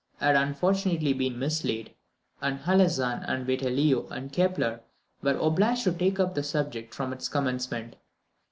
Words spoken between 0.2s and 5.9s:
unfortunately been mislaid, and Alhazen and Vitellio and Kepler were obliged